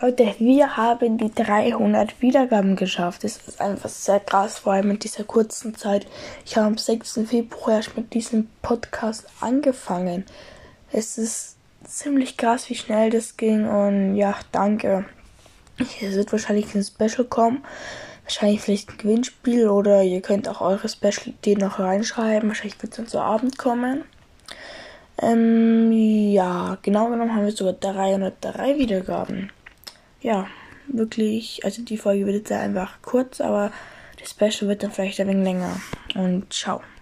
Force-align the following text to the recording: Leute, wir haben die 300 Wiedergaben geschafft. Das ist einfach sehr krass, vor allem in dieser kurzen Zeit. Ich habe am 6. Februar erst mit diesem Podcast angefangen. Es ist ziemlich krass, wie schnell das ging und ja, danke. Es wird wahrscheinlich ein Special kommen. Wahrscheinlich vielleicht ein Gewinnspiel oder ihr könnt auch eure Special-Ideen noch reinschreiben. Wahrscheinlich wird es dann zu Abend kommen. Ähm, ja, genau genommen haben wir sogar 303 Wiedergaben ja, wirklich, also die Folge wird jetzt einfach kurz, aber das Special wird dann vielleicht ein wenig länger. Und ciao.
Leute, 0.00 0.34
wir 0.38 0.76
haben 0.76 1.16
die 1.18 1.32
300 1.32 2.20
Wiedergaben 2.20 2.74
geschafft. 2.74 3.22
Das 3.22 3.36
ist 3.36 3.60
einfach 3.60 3.88
sehr 3.88 4.18
krass, 4.18 4.58
vor 4.58 4.72
allem 4.72 4.90
in 4.90 4.98
dieser 4.98 5.22
kurzen 5.22 5.76
Zeit. 5.76 6.06
Ich 6.44 6.56
habe 6.56 6.66
am 6.66 6.78
6. 6.78 7.20
Februar 7.26 7.76
erst 7.76 7.96
mit 7.96 8.12
diesem 8.12 8.48
Podcast 8.62 9.26
angefangen. 9.40 10.24
Es 10.90 11.18
ist 11.18 11.56
ziemlich 11.84 12.36
krass, 12.36 12.68
wie 12.68 12.74
schnell 12.74 13.10
das 13.10 13.36
ging 13.36 13.68
und 13.68 14.16
ja, 14.16 14.34
danke. 14.50 15.04
Es 15.78 16.16
wird 16.16 16.32
wahrscheinlich 16.32 16.74
ein 16.74 16.82
Special 16.82 17.24
kommen. 17.24 17.64
Wahrscheinlich 18.24 18.60
vielleicht 18.60 18.90
ein 18.90 18.98
Gewinnspiel 18.98 19.68
oder 19.68 20.02
ihr 20.02 20.20
könnt 20.20 20.48
auch 20.48 20.60
eure 20.62 20.88
Special-Ideen 20.88 21.58
noch 21.58 21.78
reinschreiben. 21.78 22.48
Wahrscheinlich 22.48 22.82
wird 22.82 22.92
es 22.92 22.96
dann 22.96 23.06
zu 23.06 23.20
Abend 23.20 23.56
kommen. 23.56 24.04
Ähm, 25.20 25.92
ja, 25.92 26.76
genau 26.82 27.08
genommen 27.08 27.34
haben 27.34 27.44
wir 27.44 27.52
sogar 27.52 27.74
303 27.74 28.78
Wiedergaben 28.78 29.50
ja, 30.22 30.46
wirklich, 30.88 31.64
also 31.64 31.82
die 31.82 31.96
Folge 31.96 32.26
wird 32.26 32.36
jetzt 32.36 32.52
einfach 32.52 33.02
kurz, 33.02 33.40
aber 33.40 33.72
das 34.18 34.30
Special 34.30 34.68
wird 34.68 34.82
dann 34.82 34.92
vielleicht 34.92 35.20
ein 35.20 35.28
wenig 35.28 35.44
länger. 35.44 35.80
Und 36.14 36.52
ciao. 36.52 36.82